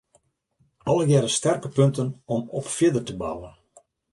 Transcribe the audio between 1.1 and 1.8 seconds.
sterke